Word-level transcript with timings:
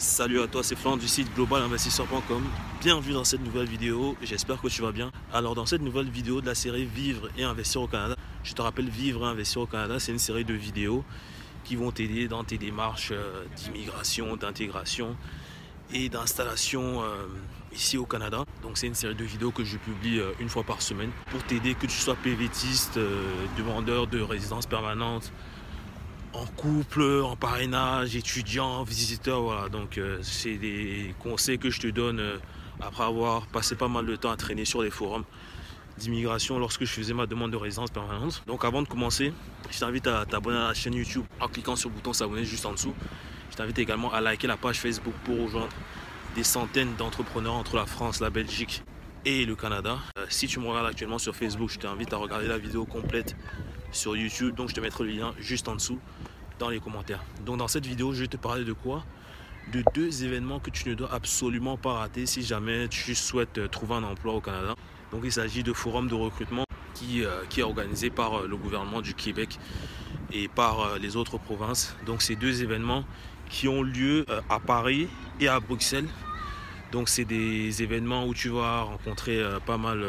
Salut 0.00 0.40
à 0.40 0.46
toi, 0.46 0.62
c'est 0.62 0.76
Florent 0.76 0.96
du 0.96 1.08
site 1.08 1.34
globalinvestisseur.com. 1.34 2.44
Bienvenue 2.80 3.14
dans 3.14 3.24
cette 3.24 3.40
nouvelle 3.40 3.66
vidéo, 3.66 4.16
j'espère 4.22 4.60
que 4.60 4.68
tu 4.68 4.80
vas 4.80 4.92
bien. 4.92 5.10
Alors 5.32 5.56
dans 5.56 5.66
cette 5.66 5.82
nouvelle 5.82 6.08
vidéo 6.08 6.40
de 6.40 6.46
la 6.46 6.54
série 6.54 6.84
Vivre 6.84 7.28
et 7.36 7.42
investir 7.42 7.82
au 7.82 7.88
Canada, 7.88 8.14
je 8.44 8.54
te 8.54 8.62
rappelle 8.62 8.88
Vivre 8.88 9.26
et 9.26 9.28
investir 9.28 9.62
au 9.62 9.66
Canada, 9.66 9.98
c'est 9.98 10.12
une 10.12 10.20
série 10.20 10.44
de 10.44 10.54
vidéos 10.54 11.02
qui 11.64 11.74
vont 11.74 11.90
t'aider 11.90 12.28
dans 12.28 12.44
tes 12.44 12.58
démarches 12.58 13.10
euh, 13.10 13.44
d'immigration, 13.56 14.36
d'intégration 14.36 15.16
et 15.92 16.08
d'installation 16.08 17.02
euh, 17.02 17.26
ici 17.72 17.98
au 17.98 18.06
Canada. 18.06 18.44
Donc 18.62 18.78
c'est 18.78 18.86
une 18.86 18.94
série 18.94 19.16
de 19.16 19.24
vidéos 19.24 19.50
que 19.50 19.64
je 19.64 19.78
publie 19.78 20.20
euh, 20.20 20.30
une 20.38 20.48
fois 20.48 20.62
par 20.62 20.80
semaine 20.80 21.10
pour 21.32 21.42
t'aider 21.42 21.74
que 21.74 21.86
tu 21.86 21.98
sois 21.98 22.14
PVTiste, 22.14 23.00
demandeur 23.58 24.06
de 24.06 24.20
résidence 24.20 24.66
permanente, 24.66 25.32
en 26.32 26.46
couple, 26.46 27.22
en 27.22 27.36
parrainage, 27.36 28.16
étudiant, 28.16 28.82
visiteur, 28.82 29.42
voilà. 29.42 29.68
Donc 29.68 29.98
euh, 29.98 30.18
c'est 30.22 30.56
des 30.56 31.14
conseils 31.20 31.58
que 31.58 31.70
je 31.70 31.80
te 31.80 31.86
donne 31.86 32.20
euh, 32.20 32.36
après 32.80 33.04
avoir 33.04 33.46
passé 33.46 33.74
pas 33.74 33.88
mal 33.88 34.06
de 34.06 34.16
temps 34.16 34.30
à 34.30 34.36
traîner 34.36 34.64
sur 34.64 34.82
les 34.82 34.90
forums 34.90 35.24
d'immigration 35.98 36.58
lorsque 36.58 36.84
je 36.84 36.92
faisais 36.92 37.14
ma 37.14 37.26
demande 37.26 37.50
de 37.50 37.56
résidence 37.56 37.90
permanente. 37.90 38.42
Donc 38.46 38.64
avant 38.64 38.82
de 38.82 38.88
commencer, 38.88 39.32
je 39.70 39.78
t'invite 39.78 40.06
à 40.06 40.24
t'abonner 40.26 40.58
à 40.58 40.68
la 40.68 40.74
chaîne 40.74 40.94
YouTube 40.94 41.24
en 41.40 41.48
cliquant 41.48 41.76
sur 41.76 41.88
le 41.88 41.96
bouton 41.96 42.12
s'abonner 42.12 42.44
juste 42.44 42.66
en 42.66 42.72
dessous. 42.72 42.94
Je 43.50 43.56
t'invite 43.56 43.78
également 43.78 44.12
à 44.12 44.20
liker 44.20 44.46
la 44.46 44.56
page 44.56 44.78
Facebook 44.78 45.14
pour 45.24 45.42
rejoindre 45.42 45.68
des 46.36 46.44
centaines 46.44 46.94
d'entrepreneurs 46.96 47.54
entre 47.54 47.76
la 47.76 47.86
France, 47.86 48.20
la 48.20 48.30
Belgique 48.30 48.84
et 49.24 49.44
le 49.44 49.56
Canada. 49.56 49.98
Euh, 50.16 50.26
si 50.28 50.46
tu 50.46 50.60
me 50.60 50.68
regardes 50.68 50.86
actuellement 50.86 51.18
sur 51.18 51.34
Facebook, 51.34 51.70
je 51.70 51.78
t'invite 51.78 52.12
à 52.12 52.16
regarder 52.16 52.46
la 52.46 52.58
vidéo 52.58 52.84
complète 52.84 53.34
sur 53.92 54.16
YouTube. 54.16 54.54
Donc 54.54 54.68
je 54.68 54.74
te 54.74 54.80
mettrai 54.80 55.04
le 55.04 55.10
lien 55.10 55.34
juste 55.38 55.68
en 55.68 55.74
dessous 55.74 55.98
dans 56.58 56.68
les 56.68 56.80
commentaires. 56.80 57.22
Donc 57.44 57.58
dans 57.58 57.68
cette 57.68 57.86
vidéo, 57.86 58.12
je 58.12 58.22
vais 58.22 58.28
te 58.28 58.36
parler 58.36 58.64
de 58.64 58.72
quoi? 58.72 59.04
De 59.72 59.82
deux 59.94 60.24
événements 60.24 60.60
que 60.60 60.70
tu 60.70 60.88
ne 60.88 60.94
dois 60.94 61.12
absolument 61.12 61.76
pas 61.76 61.94
rater 61.94 62.26
si 62.26 62.42
jamais 62.42 62.88
tu 62.88 63.14
souhaites 63.14 63.58
euh, 63.58 63.68
trouver 63.68 63.94
un 63.94 64.02
emploi 64.02 64.34
au 64.34 64.40
Canada. 64.40 64.74
Donc 65.12 65.22
il 65.24 65.32
s'agit 65.32 65.62
de 65.62 65.72
forum 65.72 66.08
de 66.08 66.14
recrutement 66.14 66.64
qui, 66.94 67.24
euh, 67.24 67.42
qui 67.48 67.60
est 67.60 67.64
organisé 67.64 68.10
par 68.10 68.34
euh, 68.34 68.46
le 68.48 68.56
gouvernement 68.56 69.02
du 69.02 69.14
Québec 69.14 69.58
et 70.32 70.48
par 70.48 70.98
les 70.98 71.16
autres 71.16 71.38
provinces. 71.38 71.96
Donc 72.06 72.22
ces 72.22 72.36
deux 72.36 72.62
événements 72.62 73.04
qui 73.48 73.66
ont 73.66 73.82
lieu 73.82 74.26
à 74.50 74.60
Paris 74.60 75.08
et 75.40 75.48
à 75.48 75.58
Bruxelles. 75.58 76.08
Donc 76.92 77.08
c'est 77.08 77.24
des 77.24 77.82
événements 77.82 78.26
où 78.26 78.34
tu 78.34 78.50
vas 78.50 78.82
rencontrer 78.82 79.42
pas 79.64 79.78
mal 79.78 80.04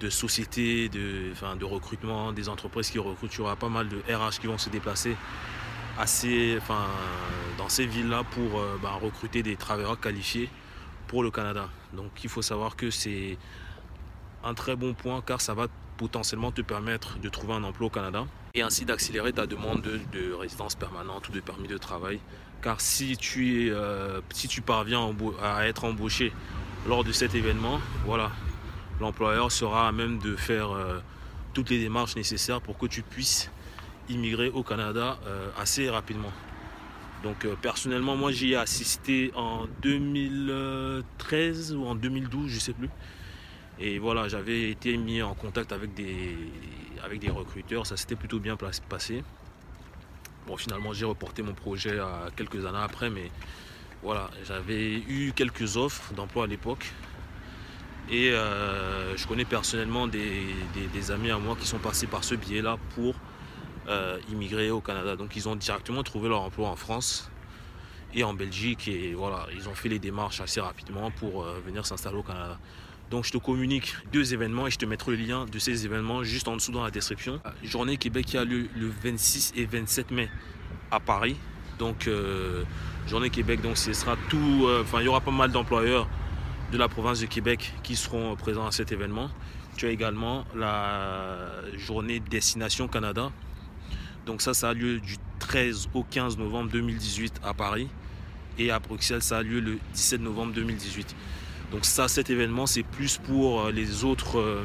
de 0.00 0.10
sociétés, 0.10 0.88
de, 0.88 1.30
enfin, 1.32 1.56
de 1.56 1.64
recrutement, 1.64 2.32
des 2.32 2.48
entreprises 2.48 2.90
qui 2.90 2.98
recrutent. 2.98 3.34
Il 3.34 3.38
y 3.38 3.40
aura 3.42 3.56
pas 3.56 3.68
mal 3.68 3.88
de 3.88 3.98
RH 3.98 4.40
qui 4.40 4.46
vont 4.46 4.58
se 4.58 4.70
déplacer 4.70 5.16
assez, 5.98 6.56
enfin, 6.58 6.86
dans 7.58 7.68
ces 7.68 7.86
villes-là 7.86 8.24
pour 8.24 8.58
euh, 8.58 8.78
bah, 8.82 8.98
recruter 9.00 9.42
des 9.42 9.56
travailleurs 9.56 10.00
qualifiés 10.00 10.48
pour 11.06 11.22
le 11.22 11.30
Canada. 11.30 11.68
Donc 11.92 12.10
il 12.24 12.30
faut 12.30 12.42
savoir 12.42 12.76
que 12.76 12.90
c'est 12.90 13.36
un 14.42 14.54
très 14.54 14.76
bon 14.76 14.94
point 14.94 15.20
car 15.20 15.40
ça 15.40 15.54
va 15.54 15.66
potentiellement 15.98 16.50
te 16.50 16.62
permettre 16.62 17.18
de 17.18 17.28
trouver 17.28 17.52
un 17.52 17.64
emploi 17.64 17.88
au 17.88 17.90
Canada 17.90 18.24
et 18.54 18.62
ainsi 18.62 18.84
d'accélérer 18.86 19.32
ta 19.32 19.46
demande 19.46 19.82
de, 19.82 20.32
résidence 20.32 20.74
permanente 20.74 21.28
ou 21.28 21.32
de 21.32 21.40
permis 21.40 21.68
de 21.68 21.76
travail. 21.76 22.18
Car 22.62 22.80
si 22.80 23.16
tu, 23.16 23.70
euh, 23.70 24.20
si 24.32 24.48
tu 24.48 24.62
parviens 24.62 25.14
à 25.42 25.66
être 25.66 25.84
embauché 25.84 26.32
lors 26.86 27.04
de 27.04 27.12
cet 27.12 27.34
événement, 27.34 27.80
voilà, 28.06 28.30
l'employeur 29.00 29.50
sera 29.50 29.88
à 29.88 29.92
même 29.92 30.18
de 30.18 30.36
faire 30.36 30.70
euh, 30.70 31.00
toutes 31.54 31.70
les 31.70 31.78
démarches 31.78 32.16
nécessaires 32.16 32.60
pour 32.60 32.78
que 32.78 32.86
tu 32.86 33.02
puisses 33.02 33.50
immigrer 34.08 34.50
au 34.50 34.62
Canada 34.62 35.18
euh, 35.26 35.48
assez 35.58 35.88
rapidement. 35.88 36.32
Donc 37.22 37.44
euh, 37.44 37.54
personnellement, 37.60 38.16
moi 38.16 38.32
j'y 38.32 38.52
ai 38.52 38.56
assisté 38.56 39.32
en 39.34 39.66
2013 39.82 41.74
ou 41.74 41.86
en 41.86 41.94
2012, 41.94 42.48
je 42.48 42.54
ne 42.54 42.60
sais 42.60 42.72
plus. 42.72 42.90
Et 43.78 43.98
voilà, 43.98 44.28
j'avais 44.28 44.70
été 44.70 44.96
mis 44.96 45.22
en 45.22 45.34
contact 45.34 45.72
avec 45.72 45.94
des, 45.94 46.36
avec 47.02 47.20
des 47.20 47.30
recruteurs, 47.30 47.86
ça 47.86 47.96
s'était 47.96 48.16
plutôt 48.16 48.38
bien 48.38 48.56
passé. 48.56 49.24
Bon, 50.46 50.56
finalement, 50.56 50.92
j'ai 50.92 51.06
reporté 51.06 51.42
mon 51.42 51.54
projet 51.54 51.98
à 51.98 52.28
quelques 52.36 52.66
années 52.66 52.78
après, 52.78 53.08
mais 53.08 53.30
voilà, 54.02 54.30
j'avais 54.46 54.94
eu 54.94 55.32
quelques 55.34 55.76
offres 55.76 56.12
d'emploi 56.14 56.44
à 56.44 56.46
l'époque. 56.46 56.92
Et 58.10 58.30
euh, 58.30 59.16
je 59.16 59.26
connais 59.26 59.44
personnellement 59.44 60.08
des, 60.08 61.10
amis 61.10 61.30
à 61.30 61.38
moi 61.38 61.56
qui 61.58 61.66
sont 61.66 61.78
passés 61.78 62.08
par 62.08 62.24
ce 62.24 62.34
biais-là 62.34 62.76
pour 62.94 63.14
euh, 63.88 64.18
immigrer 64.30 64.70
au 64.70 64.80
Canada. 64.80 65.14
Donc 65.14 65.36
ils 65.36 65.48
ont 65.48 65.54
directement 65.54 66.02
trouvé 66.02 66.28
leur 66.28 66.42
emploi 66.42 66.68
en 66.68 66.76
France 66.76 67.30
et 68.12 68.24
en 68.24 68.34
Belgique. 68.34 68.88
Et 68.88 69.14
voilà, 69.14 69.46
ils 69.54 69.68
ont 69.68 69.74
fait 69.74 69.88
les 69.88 70.00
démarches 70.00 70.40
assez 70.40 70.60
rapidement 70.60 71.12
pour 71.12 71.44
euh, 71.44 71.60
venir 71.64 71.86
s'installer 71.86 72.16
au 72.16 72.24
Canada. 72.24 72.58
Donc 73.10 73.24
je 73.24 73.30
te 73.30 73.38
communique 73.38 73.94
deux 74.12 74.34
événements 74.34 74.66
et 74.66 74.70
je 74.70 74.78
te 74.78 74.86
mettrai 74.86 75.12
le 75.12 75.18
lien 75.18 75.46
de 75.46 75.58
ces 75.60 75.84
événements 75.84 76.24
juste 76.24 76.48
en 76.48 76.56
dessous 76.56 76.72
dans 76.72 76.82
la 76.82 76.90
description. 76.90 77.40
Journée 77.62 77.96
Québec 77.96 78.26
qui 78.26 78.38
a 78.38 78.44
lieu 78.44 78.68
le 78.76 78.88
26 79.02 79.52
et 79.56 79.66
27 79.66 80.10
mai 80.10 80.28
à 80.90 80.98
Paris. 81.00 81.36
Donc 81.78 82.08
Journée 83.08 83.30
Québec, 83.30 83.62
donc 83.62 83.76
ce 83.78 83.92
sera 83.94 84.16
tout. 84.28 84.68
Enfin, 84.80 85.00
il 85.00 85.06
y 85.06 85.08
aura 85.08 85.20
pas 85.20 85.32
mal 85.32 85.50
d'employeurs 85.50 86.06
de 86.72 86.78
la 86.78 86.88
province 86.88 87.20
de 87.20 87.26
Québec 87.26 87.72
qui 87.82 87.96
seront 87.96 88.36
présents 88.36 88.66
à 88.66 88.72
cet 88.72 88.92
événement. 88.92 89.30
Tu 89.76 89.86
as 89.86 89.90
également 89.90 90.44
la 90.54 91.48
journée 91.76 92.20
Destination 92.20 92.86
Canada. 92.86 93.30
Donc 94.26 94.42
ça, 94.42 94.54
ça 94.54 94.70
a 94.70 94.74
lieu 94.74 95.00
du 95.00 95.16
13 95.40 95.88
au 95.94 96.04
15 96.04 96.38
novembre 96.38 96.70
2018 96.70 97.40
à 97.42 97.54
Paris. 97.54 97.88
Et 98.58 98.70
à 98.70 98.78
Bruxelles, 98.78 99.22
ça 99.22 99.38
a 99.38 99.42
lieu 99.42 99.60
le 99.60 99.78
17 99.94 100.20
novembre 100.20 100.52
2018. 100.52 101.14
Donc 101.72 101.84
ça, 101.84 102.08
cet 102.08 102.30
événement, 102.30 102.66
c'est 102.66 102.82
plus 102.82 103.18
pour 103.18 103.62
euh, 103.62 103.72
les 103.72 104.04
autres... 104.04 104.38
Euh, 104.38 104.62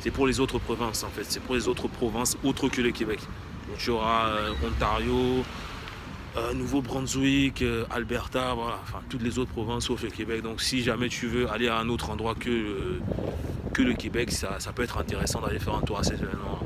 c'est 0.00 0.10
pour 0.10 0.26
les 0.26 0.40
autres 0.40 0.58
provinces 0.58 1.02
en 1.02 1.10
fait. 1.10 1.24
C'est 1.28 1.40
pour 1.40 1.54
les 1.54 1.68
autres 1.68 1.88
provinces 1.88 2.36
autres 2.42 2.68
que 2.68 2.80
le 2.80 2.90
Québec. 2.90 3.20
Donc 3.68 3.78
tu 3.78 3.90
auras 3.90 4.28
euh, 4.28 4.52
Ontario, 4.66 5.44
euh, 6.36 6.54
Nouveau-Brunswick, 6.54 7.62
euh, 7.62 7.84
Alberta, 7.90 8.54
voilà, 8.54 8.78
enfin 8.82 9.00
toutes 9.08 9.22
les 9.22 9.40
autres 9.40 9.50
provinces 9.50 9.86
sauf 9.86 10.02
le 10.02 10.10
Québec. 10.10 10.42
Donc 10.42 10.60
si 10.60 10.82
jamais 10.82 11.08
tu 11.08 11.26
veux 11.26 11.50
aller 11.50 11.66
à 11.68 11.78
un 11.78 11.88
autre 11.88 12.10
endroit 12.10 12.36
que, 12.36 12.50
euh, 12.50 13.00
que 13.72 13.82
le 13.82 13.94
Québec, 13.94 14.30
ça, 14.30 14.58
peut 14.72 14.84
être 14.84 14.98
intéressant 14.98 15.40
d'aller 15.40 15.58
faire 15.58 15.74
un 15.74 15.80
tour 15.80 15.98
à 15.98 16.04
ces 16.04 16.14
événements. 16.14 16.60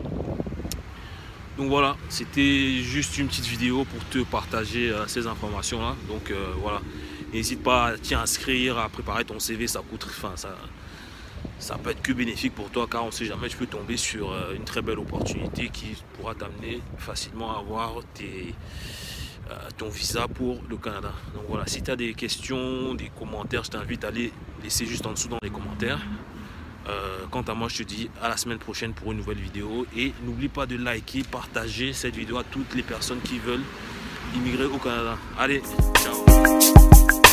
Donc 1.57 1.69
voilà, 1.69 1.97
c'était 2.11 2.83
juste 2.83 3.17
une 3.17 3.29
petite 3.29 3.47
vidéo 3.47 3.85
pour 3.85 4.05
te 4.11 4.19
partager 4.29 4.93
ces 5.07 5.27
informations 5.29 5.81
là. 5.81 5.95
Donc 6.09 6.33
voilà, 6.61 6.83
n'hésite 7.33 7.63
pas 7.63 7.87
à 7.87 7.97
t'y 7.97 8.15
inscrire, 8.15 8.77
à 8.77 8.89
préparer 8.89 9.25
ton 9.25 9.39
CV, 9.39 9.69
ça 9.69 9.81
coûte, 9.89 10.05
enfin 10.05 10.33
ça, 10.35 10.57
ça 11.61 11.79
peut 11.79 11.91
être 11.91 12.03
que 12.03 12.13
bénéfique 12.13 12.57
pour 12.57 12.71
toi 12.71 12.89
car 12.91 13.05
on 13.05 13.07
ne 13.07 13.13
sait 13.13 13.27
jamais 13.27 13.49
tu 13.49 13.57
peux 13.57 13.67
tomber 13.67 13.97
sur 13.97 14.35
une 14.53 14.65
très 14.65 14.83
belle 14.83 14.99
opportunité 14.99 15.69
qui 15.69 15.97
pourra 16.19 16.35
t'amener 16.35 16.81
facilement 16.99 17.57
à 17.57 17.61
avoir 17.61 18.01
tes 18.15 18.53
ton 19.77 19.89
visa 19.89 20.27
pour 20.29 20.63
le 20.69 20.77
Canada. 20.77 21.13
Donc 21.35 21.45
voilà, 21.49 21.67
si 21.67 21.83
tu 21.83 21.91
as 21.91 21.97
des 21.97 22.15
questions, 22.15 22.95
des 22.95 23.11
commentaires, 23.11 23.65
je 23.65 23.71
t'invite 23.71 24.05
à 24.05 24.11
les 24.11 24.33
laisser 24.63 24.87
juste 24.87 25.07
en 25.07 25.13
dessous 25.13 25.29
dans 25.29 25.39
les 25.43 25.51
commentaires. 25.51 26.01
Euh, 26.89 27.25
quant 27.31 27.43
à 27.43 27.55
moi, 27.55 27.69
je 27.69 27.79
te 27.79 27.83
dis 27.83 28.11
à 28.23 28.29
la 28.29 28.37
semaine 28.37 28.59
prochaine 28.59 28.93
pour 28.93 29.13
une 29.13 29.19
nouvelle 29.19 29.39
vidéo. 29.39 29.87
Et 29.97 30.13
n'oublie 30.25 30.49
pas 30.49 30.67
de 30.67 30.77
liker, 30.77 31.23
partager 31.23 31.93
cette 31.93 32.17
vidéo 32.17 32.39
à 32.39 32.45
toutes 32.45 32.75
les 32.75 32.83
personnes 32.83 33.21
qui 33.21 33.39
veulent 33.39 33.65
immigrer 34.35 34.67
au 34.67 34.79
Canada. 34.79 35.17
Allez, 35.39 35.63
ciao 36.03 37.24